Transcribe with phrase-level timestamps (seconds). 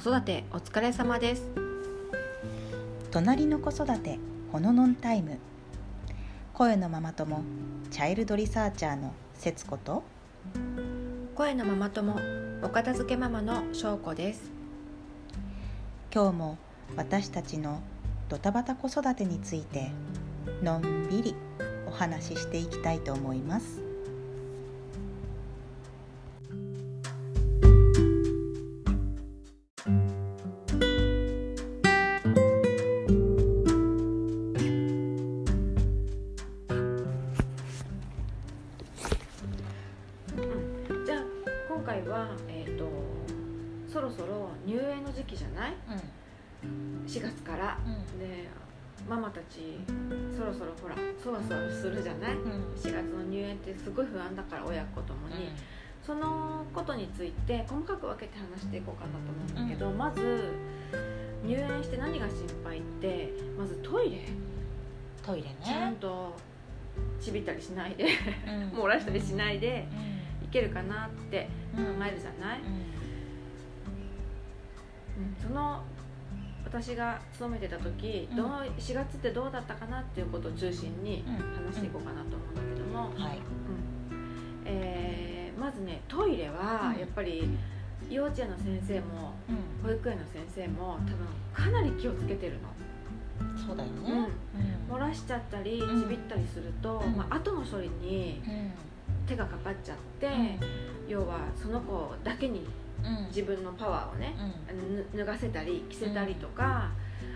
[0.00, 1.42] 育てお疲れ様です。
[3.10, 4.18] 隣の子育て
[4.50, 5.38] ほののんタイム。
[6.54, 7.42] 声のママ友
[7.90, 10.02] チャイルドリサーチャーの節子と。
[11.34, 12.16] 声のママ友
[12.62, 14.50] お片付けママの翔子です。
[16.14, 16.58] 今日も
[16.96, 17.82] 私たちの
[18.30, 19.90] ドタバタ子育てについて
[20.62, 21.34] のんびり
[21.86, 23.89] お話ししていきたいと思います
[50.76, 55.50] そろそろほらそわそわするじゃない？4月の入園ってすごい不安だから親子ともに、
[56.02, 59.18] そのことについて細かく分けて話していこうかなと
[59.54, 60.52] 思うんだけど、まず
[61.44, 64.28] 入園して何が心配ってまずトイレ。
[65.22, 66.34] トイレちゃんねと
[67.20, 68.06] ちびったりしないで
[68.46, 68.70] うん。
[68.80, 69.86] 漏らしたりしないで
[70.42, 72.66] ういけるかなって考んえるじゃない、うん。
[72.66, 72.80] うん
[75.40, 75.82] その
[76.72, 78.36] 私が勤めてた時、うん。
[78.36, 78.46] どう
[78.78, 81.66] 4月ってどうだったかなっていうことを中心にうん。
[81.66, 83.38] 話していこうかなと思うんだけども、はい。
[83.38, 84.62] うん。
[84.64, 87.00] えーまずねトイレはうん。
[87.00, 87.48] やっぱり
[88.08, 89.86] 幼稚園の先生もうん。
[89.88, 90.98] 保育園の先生も
[91.54, 92.68] 多分かなり気をつけてるの、
[93.66, 94.04] そうだようん。
[94.04, 94.28] ね
[94.90, 96.02] 漏らしちゃったりうん。
[96.02, 97.16] ちびったりすると、うん。
[97.16, 98.70] まあ後の処理にうん。
[99.26, 100.28] 手がかかっちゃって、
[101.08, 102.66] 要はその子だけに
[103.04, 103.26] うん。
[103.26, 104.78] 自分のパワーをね、うん。
[104.78, 106.90] あのぬ脱がせたり着せたりとか、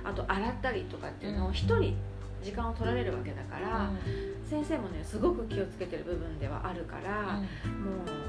[0.05, 1.55] あと洗ったりとかっていうのをうん。
[1.55, 1.97] 一人
[2.43, 3.91] 時間を取られるわけだから、
[4.49, 7.41] 先生もねすごく気をつけてる部分ではあるから、も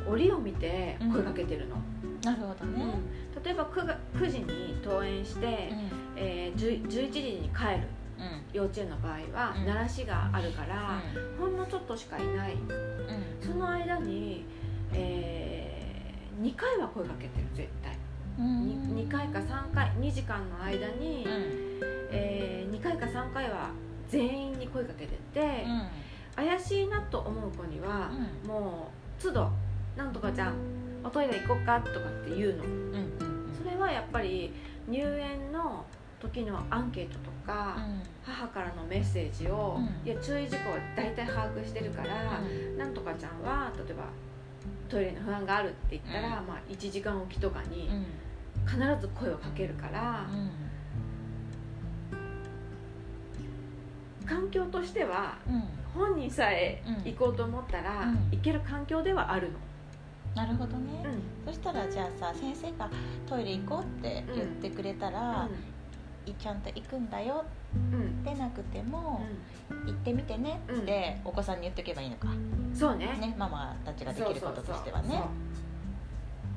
[0.08, 1.75] う折を見て声かけてるの、
[2.23, 2.84] なるほどね。
[3.35, 3.44] うん。
[3.44, 5.69] 例えば 9, が9時に登園して、
[6.16, 7.88] えー10 11時に帰る
[8.18, 8.41] うん。
[8.53, 9.66] 幼稚園の場合は、うん。
[9.66, 11.01] 鳴らしがあるから、
[11.38, 12.56] ほんのちょっとしかいない。
[13.41, 14.45] その間に、
[14.94, 15.65] え
[16.41, 17.97] 2回は声かけてる絶対。
[18.38, 21.25] 2, 回か3回2時間の間に、
[22.12, 23.69] え2回か3回は
[24.09, 25.66] 全員に声かけてて、
[26.35, 28.12] 怪しいなと思う子には、
[28.45, 29.50] もう都度
[29.95, 30.56] 「なんとかちゃん
[31.03, 32.63] おトイレ行こうか」とかって言うの。
[33.57, 34.53] それはやっぱり
[34.88, 35.85] 入園の
[36.19, 37.78] 時のアンケートとか、
[38.24, 40.07] 母からのメッセージを、うん。
[40.07, 42.41] いや注意事項は大体把握してるから、
[42.78, 44.03] なんとかちゃんは例えば
[44.90, 46.47] トイレの不安があるって言ったら、うん。
[46.47, 47.90] まあ、1時間おきとかに
[48.66, 50.28] 必ず声をかけるから、
[54.25, 55.38] 環境としては
[55.94, 58.29] 本人さえうん行こうと思ったら、うん。
[58.31, 59.59] 行ける環境ではあるの、
[60.35, 61.03] なるほどね。
[61.06, 61.53] うん。
[61.53, 62.90] そしたらじゃあさ先生が
[63.28, 65.75] トイレ行こうって言ってくれたら、い
[66.34, 68.00] ちゃんと行くんだようん。
[68.00, 69.22] うんでなくても、
[69.86, 73.06] 行ってみてねってお子さんに言っておけばいいのか、うんそうね。
[73.19, 75.24] ねママたちができることとしてはね。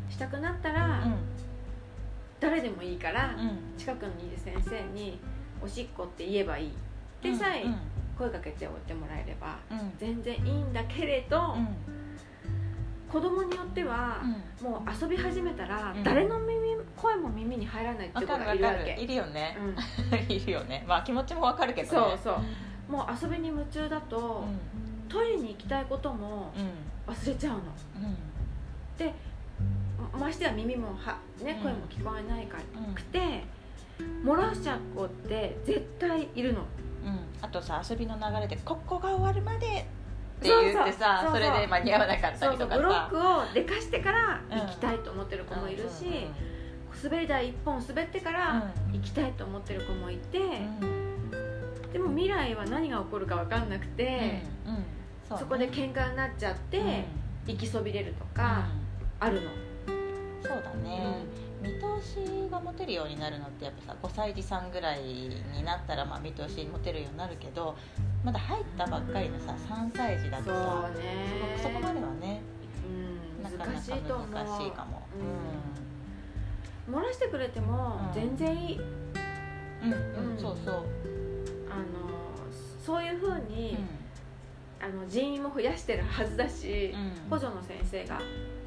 [0.09, 1.07] したくなったら、
[2.41, 3.37] 誰でもいいから、
[3.77, 5.21] 近くにいる先生に
[5.63, 6.73] 「おしっこ」って言えばいい。
[7.23, 7.65] でさえ
[8.17, 9.59] 声かけておいてもらえれば
[9.99, 11.57] 全然いいんだけれど、
[13.11, 14.23] 子供によっては、
[14.63, 16.05] もう遊び始めたら、うん。
[16.05, 16.68] 誰の耳
[17.01, 18.93] 声も耳に入らないってがいるわけ。
[18.95, 20.19] るいるよね、うん。
[20.35, 20.85] いるよね。
[20.87, 22.19] まあ気持ちもわかるけどね。
[22.23, 22.41] そうそ
[22.89, 22.93] う。
[22.93, 24.45] もう遊びに夢中だと、
[25.09, 27.13] トイレに行きたいこともうん。
[27.13, 27.63] 忘れちゃうの。
[30.13, 31.63] まましてや耳もは、ねうん。
[31.63, 33.45] 声も聞こえないかうんくて、
[34.25, 36.61] 漏らしちゃう子って絶対いるの。
[36.61, 37.19] うん。
[37.41, 39.71] あとさ遊びの流れで「ここが終わるまで」っ
[40.41, 42.81] て言ってさそれで間に合わなかったりとかさ。
[42.81, 46.58] ブロックをでかしてから行きたいと思ってる子もいるし、うんうん
[47.03, 48.93] 滑り台一本滑ってからうん。
[48.93, 51.31] 行きたいと思ってる子もいて、うん。
[51.93, 54.75] でも未来は何が起こるか分かんなくて、うん。
[54.75, 55.39] うん。
[55.39, 57.05] そこで喧嘩になっちゃって、
[57.47, 58.67] 行きそびれるとか
[59.21, 59.69] あるの、うん
[60.43, 61.25] そうだね、
[61.61, 67.77] 見通しが持てるようになるのってやっぱさ5歳児さんぐらいになったらまあ見通し持てるようになるけど
[68.25, 71.59] まだ入ったばっかりのさ3歳児だとさね。
[71.61, 72.41] そこまではね
[72.87, 73.43] うん。
[73.43, 75.03] なかなか難しいと思う難しいかも
[76.91, 78.15] 漏らしてくれてもうん。
[78.15, 80.39] 全然いい、うんうん、うん。
[80.39, 80.75] そうそう、
[81.71, 81.85] あの
[82.85, 83.79] そういうふううに、ん。
[84.81, 86.97] あの人員も増やしてるはずだし、う
[87.27, 87.31] ん。
[87.31, 88.21] 補助の先生が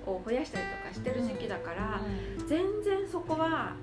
[0.06, 2.02] を増やしたりとかしてる時期だから、
[2.38, 3.74] う全然そこは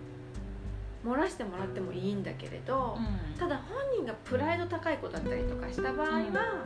[1.04, 3.38] 漏らしてもらってもいいんだけれど、ん。
[3.38, 6.64] ただ本人がプライド高い子だったりとかした場合は、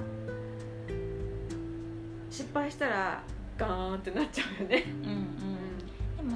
[2.30, 3.22] 失敗したら
[3.58, 4.84] ガーンってなっちゃうよね。
[5.04, 5.51] うん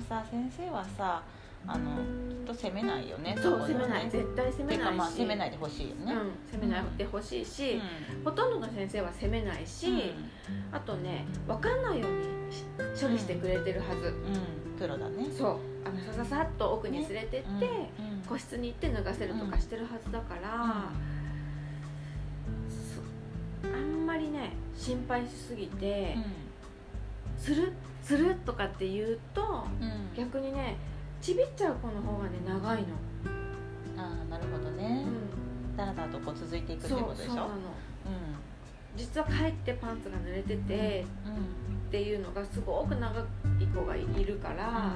[0.08, 1.22] さ先生はさ
[1.68, 1.96] あの
[2.28, 4.08] きっと責めないよねそう責めない。
[4.08, 4.96] 絶対責めないし。
[4.96, 7.80] まあ責めないでほしいよね、うん、責めないでほしいし、
[8.24, 10.14] ほとんどの先生は責めないし、
[10.70, 12.26] あとね分かんないように
[13.00, 14.14] 処理してくれてるはず、
[14.78, 15.26] プロだね。
[15.36, 15.58] そう。
[15.84, 17.46] あのさささっと奥に連れてって、
[18.28, 20.90] 個室に行って脱がせるとかしてるはずだから、
[23.64, 26.16] あんまりね心配しすぎて、
[27.38, 27.72] する
[28.02, 29.66] するとかって言うと、
[30.16, 30.76] 逆にね
[31.20, 32.88] ちびっちゃう子の方がね長いの。
[33.98, 37.28] ああなるほどね、うん、だらだらとこう続いていくってことでしょ？
[37.28, 37.54] そうなの、うん、
[38.94, 41.36] 実は帰ってパンツが濡れてて、うん、っ
[41.90, 43.24] ていうのがすごく長い
[43.74, 44.92] 子がいるから、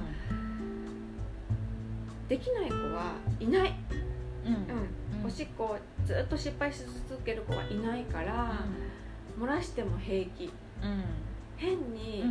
[2.29, 3.75] できない子はいない、
[4.45, 4.51] う
[5.25, 5.27] ん。
[5.27, 8.61] おしっこをずっと失敗し続ける子はいないから、
[9.39, 10.53] 漏らしても平気、
[11.61, 12.25] 変に、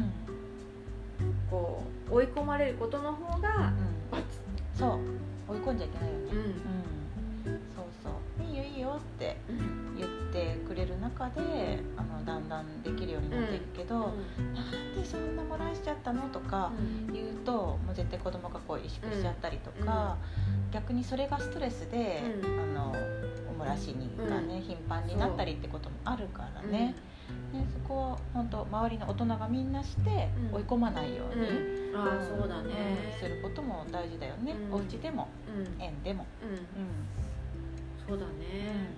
[1.52, 3.72] こう追い込まれることの方が
[4.12, 4.24] 罰、
[4.74, 5.00] そう。
[5.48, 6.26] 追い込んじゃいけないよね、
[7.46, 7.60] うん。
[7.76, 8.44] そうそう。
[8.44, 9.38] いいよいいよって
[9.98, 16.72] 言ってくれる中であのだんだんできるようになっていくけど、うん、なんでそんな漏らしちゃったのとか
[17.12, 20.18] 言うと、もう絶対子供がこう萎縮しちゃったりとか、
[20.72, 22.48] 逆にそれがストレスで、あ
[22.78, 22.96] の
[23.60, 26.96] お漏らしにがね、頻繁になったりってこともあるからね。
[27.54, 31.46] ね、そこは本当周りの大人がみんなして追い込まないように、
[31.92, 35.28] うん、あそうだね、することも大事だよね、うん、お家でも、
[35.80, 36.26] 園でも、
[38.08, 38.92] そうだね、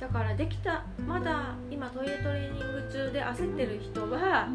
[0.00, 4.48] だからできたまだ今トイレトレーニング中で焦ってる人は、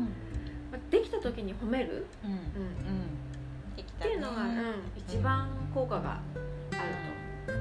[0.89, 2.31] できた時に褒める、うん。
[2.31, 2.37] うん。
[2.37, 2.37] っ
[3.99, 4.51] ていうのが、うん、
[4.97, 7.53] 一番効果がある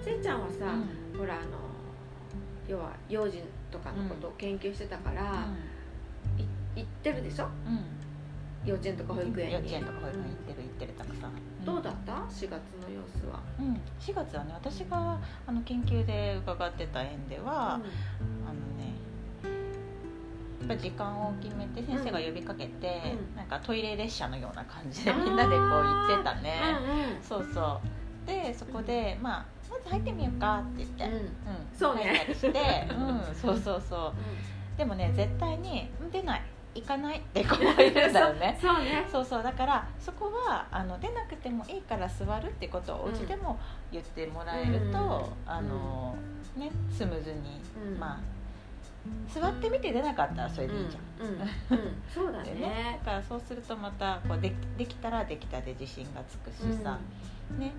[0.00, 0.04] と。
[0.04, 0.74] せいちゃんはさ、
[1.18, 1.42] ほらあの
[2.68, 3.42] 要は幼児
[3.74, 9.54] とかのことを研究してたから、うん、行ってるでしょ、うん、幼稚園とか保育園に。
[9.54, 11.32] 幼稚園とか保育園行ってる行ってるたくさん、
[11.64, 12.50] どうだった？4月の
[12.88, 17.84] 様子は、うん、4月はね私があの研究で伺ってた園では、あの
[18.78, 18.94] ね
[20.60, 27.16] やっぱ時間を決めて先生が呼びかけて、うん、なんかトイレ列車のような感じでみんなでこう行ってたね、うん。
[27.16, 28.26] うん、そうそう。
[28.26, 31.28] でそこで、まあまず入ってみようかって言って、うん。
[31.78, 32.02] そうね。
[32.04, 32.48] 入ったりして、
[32.94, 36.42] うん、そうそうそう、でもね絶対に出ない。
[36.74, 38.58] 行かないって子もいるんだよね。
[38.60, 39.06] そうね。
[39.10, 39.42] そうそう。
[39.42, 43.58] だからそこはあの出なくてもいいから座るってことをお家でも
[43.92, 46.16] 言ってもらえると、あの
[46.56, 47.60] ねスムーズに、
[47.98, 48.18] まあ
[49.28, 51.40] 座ってみて出なかったらそれでいいじゃん、うん。
[51.40, 52.02] うん。
[52.08, 52.54] そうだね。
[52.54, 56.98] ねだからそうするとまたこうでできたらできたで自信がつくしさ、
[57.58, 57.72] ね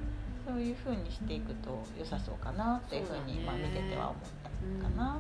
[0.46, 4.22] そういうふうにしていくと良さそうかなっていうふうに、まあ、見てては思っ
[4.84, 5.20] たかな。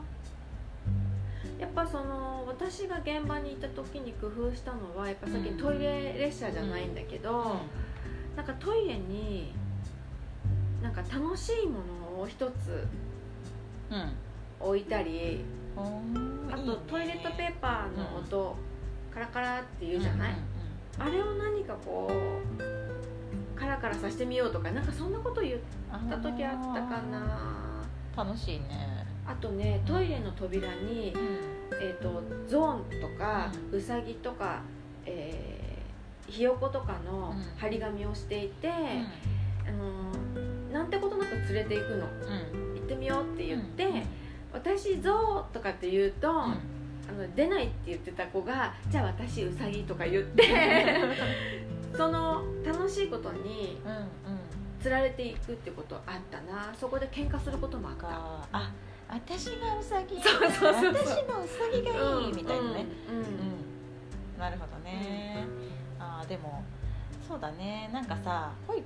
[1.59, 9.53] やっぱその私が現場にいた時に工夫したのはやっぱさっきトイレ列車じゃないんだけど、うん、なんかトイレに
[10.81, 11.79] なんか楽しいも
[12.17, 12.87] のを一つ
[14.59, 15.43] 置いたり、
[15.77, 18.57] うん、あとトイレットペーパーの音、
[19.09, 20.35] うん、カラカラって言うじゃない、
[20.99, 22.11] あれを何かこ
[22.59, 22.84] う
[23.55, 25.57] カラカラさせてみようとかなんかそんなこと言っ
[26.09, 27.83] た時あったかな。
[28.15, 29.05] 楽しいね。
[29.27, 31.21] あとねトイレの扉に、うん、
[31.81, 34.61] えーと、ゾーンとか、うん、うさぎとか、
[35.05, 42.05] えー、ひよことかの張り紙をしていて、うん、あのなんてことなく連れていくの、
[42.75, 44.03] 行ってみようって言って、
[44.53, 46.29] 私ゾウとかって言うと、
[47.07, 50.43] あの出ないって言ってた子がじゃあ私うさぎとか言って
[51.95, 53.79] その楽しいことに
[54.81, 56.73] つられていくってことあったな。
[56.79, 58.07] そこで喧嘩することもあった。
[58.57, 58.71] あ
[59.07, 65.45] 私がうさぎそうそうそう私のうさぎがいい、みたいなね、うんうん、なるほどね、
[65.99, 66.63] うん、あでも
[67.27, 67.89] そうだね。
[67.93, 68.83] なんかさ保育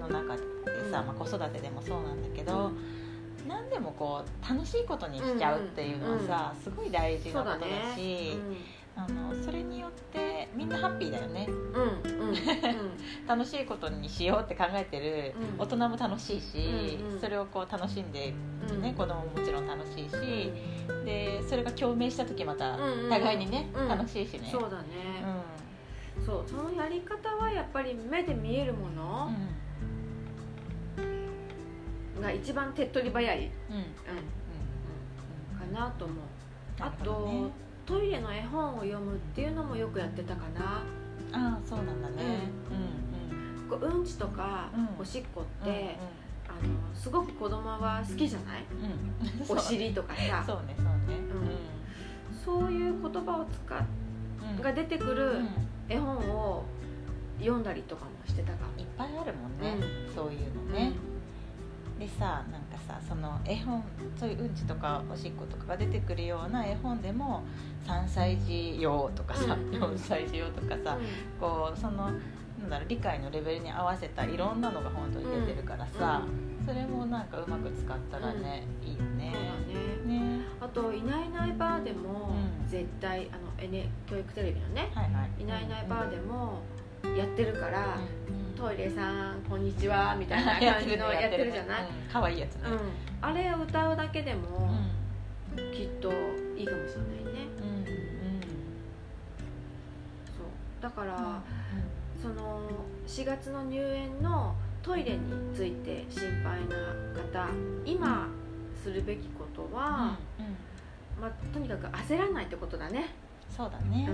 [0.00, 0.42] の中で
[0.90, 2.72] さ、まあ、子育てでもそうなんだけど、
[3.46, 8.38] 何でもこう楽しいことにしちゃうっていうのはさ、すごい大事なことだし、
[9.08, 12.34] あのそれによってみんなハッピーだよね、うんうん、
[13.26, 18.32] 楽しいことにしようって考えてる大人も楽しいし、うんうん、それをこう楽しんで、
[18.80, 20.12] ね、子供ももちろん楽しいし、
[21.04, 22.76] でそれが共鳴した時また
[23.08, 25.24] 互いにね、楽しいしね、そうだね、
[26.24, 29.30] そうそのやり方はやっぱり目で見えるもの、
[32.20, 33.76] が一番手っ取り早い、うん。
[33.76, 33.84] うん。
[35.72, 36.16] かなと思う。
[36.78, 37.50] あと
[37.90, 40.84] トイレの絵本を読むっていうのもよくやってたかな。
[41.32, 42.48] ああそうなんだね、
[43.70, 43.88] うん。
[43.88, 44.04] うん、うん。
[44.04, 48.64] ちとかおしっこって、うんうん、あのすごく子供は好きじゃない、
[49.48, 50.44] うん、お尻とかさ。
[50.46, 51.18] そうねそうね、
[52.54, 53.78] うん、そういう言葉を使っ
[54.62, 55.40] が出てくる
[55.88, 56.64] 絵本を
[57.40, 58.80] 読んだりとかもしてたかも。
[58.80, 60.92] いっぱいあるもんね、うん、そういうのね、
[62.00, 63.84] でさなんかさその絵本
[64.18, 67.42] そういううんちとかおしっことかが出てくるような絵本でも
[67.86, 69.74] 3歳児用とかさ、うん。
[69.74, 71.06] うん、4歳児用とかさ、うん、
[71.38, 72.10] こうその
[72.60, 79.32] なんだろう理解のレベルに合わせたいろんなのが本当に出てるからさ、うん、それもなんかうまく使ったらね、うん、いいよね。
[80.06, 80.40] ねね。
[80.58, 82.32] あと「いないいないばー」でも、
[82.66, 86.60] 絶対あの、N、教育テレビのね「はいはい、いないいないばー」でも
[87.16, 87.98] やってるから、
[88.56, 91.86] トイレさんこんにちはみたいな 感じのやってるじゃない？
[92.12, 92.62] 可愛、いいやつね、
[93.20, 94.70] あれを歌うだけでも、
[95.56, 96.10] きっと
[96.56, 97.48] いいかもしれないね、
[100.36, 100.82] そう。
[100.82, 101.42] だから、
[102.22, 102.60] その
[103.06, 106.76] 4月の入園のトイレについて心配な
[107.44, 107.48] 方
[107.84, 108.28] 今
[108.82, 110.16] するべきことは、
[111.20, 113.06] まあ、とにかく焦らないってことだね。
[113.48, 114.08] そうだね、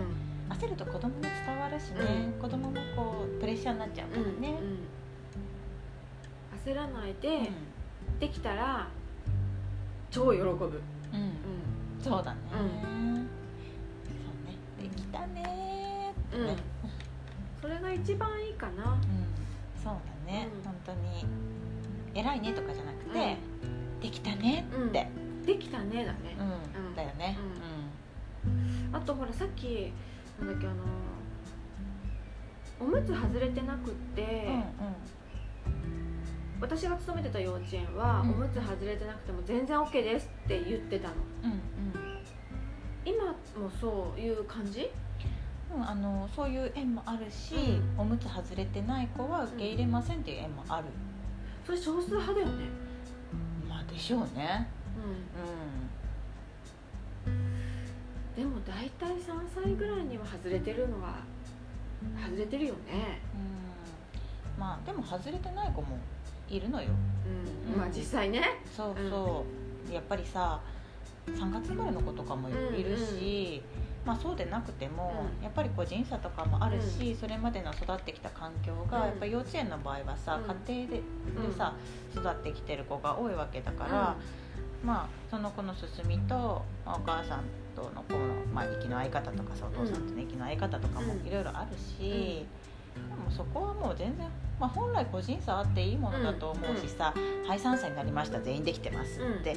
[0.49, 4.79] 焦ると子供に伝わるしね、うん、子供もこうプレッシャーになっちゃうからね、うんうん、
[6.65, 7.51] 焦らないで、
[8.21, 8.89] できたら
[10.11, 10.81] 超喜ぶ、うん。
[12.01, 13.27] そうだね、そうね。
[14.81, 16.57] できたねってね、
[17.61, 18.99] それが一番いいかな、
[19.83, 19.95] そう
[20.27, 21.27] だね、うん、本当に。
[22.15, 23.37] 偉いねとかじゃなくて、
[24.01, 25.09] できたねって、
[25.45, 26.37] できたねだね、
[26.79, 26.97] うん。
[26.97, 27.37] だよね、
[28.93, 29.93] あとほらさっき
[30.39, 30.77] なんだっけあの
[32.79, 34.49] おむつ外れてなくって、
[36.61, 41.15] 私が勤めてた幼稚園は、うん、おむつ外れてなくても全然 OK ですって言ってたの、
[41.45, 41.61] うんうん、
[43.05, 44.91] 今もそういう感じ？
[45.75, 50.85] うん、あのそういう園もあるし、うん、おむつ外れてない子は受け入れませんっていう園もある、
[51.65, 52.65] それ少数派だよね。
[53.69, 54.69] まあでしょうね。
[54.97, 55.17] うん、うん
[58.37, 61.15] でも大体3歳ぐらいには外れてるのは
[62.23, 63.21] 外れてるよね。
[63.35, 64.61] うん。
[64.61, 65.99] まあでも外れてない子も
[66.49, 66.89] いるのよ、
[67.27, 68.43] うん、うん、まあ実際ね。
[68.77, 69.45] そうそ
[69.87, 70.61] う、うん、やっぱりさ
[71.27, 72.53] 3月生まれの子とかもい
[72.85, 80.39] るし、うんうん、まあ、そうでなくても、うん、やっぱり個人差とかもあるし、うん、それまでの育ってきた環境が、やっぱ幼稚園の場合はさ、
[80.69, 81.03] 家庭でで
[81.57, 81.75] さ
[82.15, 84.17] 育ってきてる子が多いわけだから、
[84.85, 87.41] まあその子の進みと、まあ、お母さん
[87.77, 88.19] とのこの、
[88.53, 92.47] まあ、息の合い方とかさお父さんとの息の合い方とかもいろいろあるし、
[92.95, 94.27] でもそこはもう全然、
[94.59, 97.13] まあ、本来個人差あっていいものだと思うしさ
[97.47, 99.57] 「はい3歳になりました全員できてます」って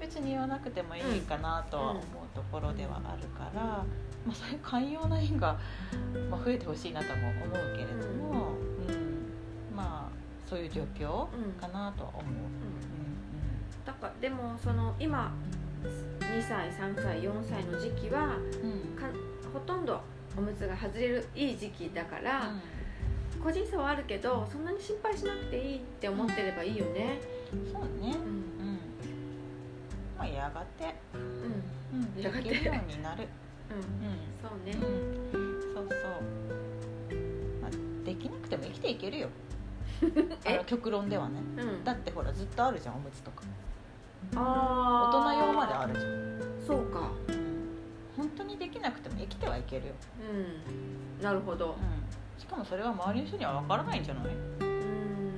[0.00, 2.02] 別に言わなくてもいいかなとは思う
[2.34, 3.84] ところではあるから、ま
[4.30, 5.56] あ、そういう寛容な縁が、
[6.30, 8.50] まあ、増えてほしいなとも思うけれども、
[8.88, 9.76] うん。
[9.76, 11.26] まあそういう状況
[11.60, 12.22] かなとは思う。
[13.86, 15.32] だからでもその今
[16.20, 19.06] 2歳3歳4歳の時期は、うん、か
[19.52, 20.00] ほとんど
[20.36, 22.48] おむつが外れるいい時期だから、
[23.36, 27.20] うん、個人差はあるけどそんなに心配しなくていいって思ってればいいよね、
[27.72, 28.14] そうね。
[28.14, 28.78] うん、
[30.18, 30.94] まあやがて。
[31.14, 33.28] うん、やがてできるようになる。
[33.70, 33.82] うん、
[34.42, 34.76] そうね、
[35.74, 37.20] そうそう、
[37.62, 37.70] まあ、
[38.04, 39.28] できなくても生きていけるよ。
[40.46, 41.40] あの極論ではね、
[41.84, 43.42] だってほらずっとあるじゃんおむつとか。
[43.44, 43.73] あ
[44.32, 46.14] 大人用まであるじゃん。
[46.66, 47.76] そうか、うん、
[48.16, 49.94] 本当にできなくても生きてはいけるよ。
[51.18, 51.22] うん。
[51.22, 54.24] なるほど、うん、しかもそれは周りの人には分からないんじゃない？
[54.24, 54.28] う
[54.64, 55.34] ん。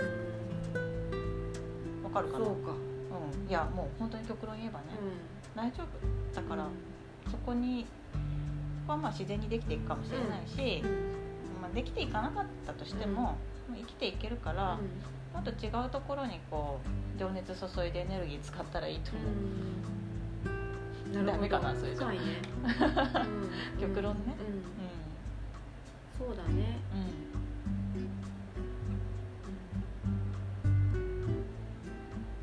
[2.03, 2.45] 分かるかな？
[2.45, 2.71] そうか。
[2.73, 2.75] う
[3.47, 3.49] ん。
[3.49, 4.85] いやもう本当に極論言えばね、
[5.55, 5.87] うん、大丈夫。
[6.35, 6.71] だから、うん、
[7.31, 7.87] そこに
[8.87, 10.83] はまあ自然にできていくかもしれないし、
[11.61, 13.37] まあ、できていかなかったとしても、
[13.75, 14.79] 生きていけるから、
[15.37, 21.15] もっと違うところにこう情熱注いでエネルギー使ったらいいと思う。
[21.15, 22.09] なるダメかなそれじゃ。
[22.09, 22.17] ね、
[23.79, 24.21] 極論ね。
[26.19, 26.79] うん、そうだね。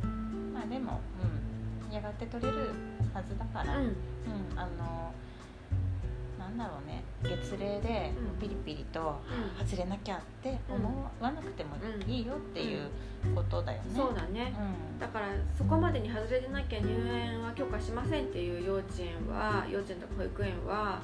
[0.04, 0.54] うん。
[0.54, 1.02] まあでも、
[1.90, 2.58] うん、やがて取れる
[3.12, 3.96] はずだから、うん、うん、
[4.56, 5.12] あの
[6.44, 7.04] なんだろうね。
[7.24, 9.22] 月齢でピリピリと
[9.58, 12.90] 外れなきゃって思わなくてもいいよっていう
[13.34, 14.54] ことだよね、そうだね、
[14.94, 21.00] うん、だからそこまでに外れてなきゃ入園は許可しませんっていう幼稚園は幼稚園とか保育園は、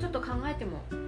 [0.00, 1.04] ちょっと考えても、うん、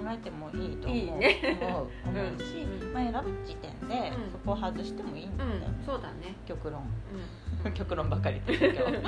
[0.00, 0.98] 考えてもいいと思う。
[0.98, 1.88] いい、ね、思う。
[2.08, 6.36] 思うし、まあ、選ぶ時点でそこを外してもいいんだよね、そうだね。
[6.46, 6.82] 極論、
[7.74, 9.02] 極論ばかりですけどうん、うん、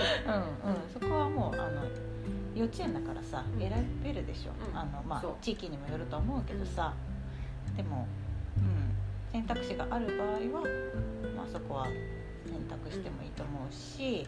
[0.93, 1.83] そこはもうあの
[2.55, 3.71] 幼稚園だからさ選
[4.02, 6.95] べるでしょ、うん、あのまあ、地域にもよると思うけどさ、
[7.76, 8.07] でも、
[8.57, 8.95] うん、
[9.33, 10.28] 選択肢がある場合
[10.61, 10.67] は、
[11.37, 14.26] まあ、そこは選択してもいいと思うし、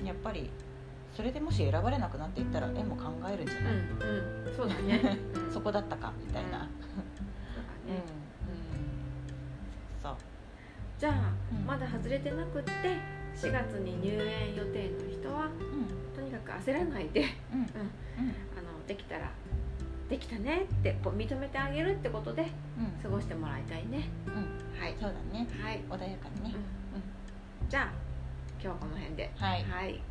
[0.00, 0.50] うん、やっぱり
[1.16, 3.80] それでもし選ばれなくなっていったら縁も考えるんじゃない、うん
[4.48, 5.18] うん、そうだね。
[5.52, 6.12] そこだったか？
[6.24, 6.62] みたいな、うん。
[6.62, 6.62] うん。
[6.62, 6.70] うん。
[10.00, 10.16] そう。
[10.98, 11.66] じゃあ、うん。
[11.66, 12.70] まだ外れてなくって
[13.36, 16.14] 4月に入園予定の人はうん。
[16.14, 17.20] とにかく焦らないで
[17.52, 17.60] うん。
[17.60, 17.66] うん。
[17.66, 19.30] あのできたら
[20.08, 22.42] できたねってこう認めてあげるってことで
[22.78, 23.02] うん。
[23.02, 24.08] 過ごしてもらいたいね。
[24.26, 24.80] うん。
[24.80, 24.94] はい。
[25.00, 25.46] そうだね。
[25.62, 26.54] はい、穏やかにね、
[27.62, 27.68] うん。
[27.68, 27.92] じゃあ
[28.54, 29.30] 今日はこの辺で。
[29.36, 29.64] はい。
[29.64, 30.09] はい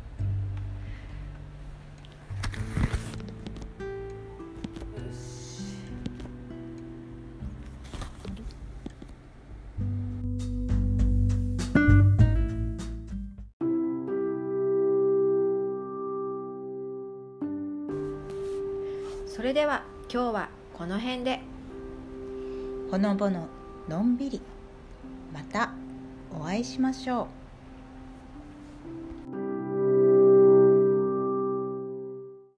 [19.50, 21.40] れでは今日はこの辺で。
[22.88, 23.48] ほのぼの
[23.88, 24.40] のんびり。
[25.34, 25.72] また
[26.32, 27.39] お会いしましょう。